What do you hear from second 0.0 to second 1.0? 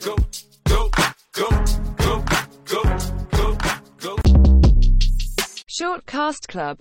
go, go,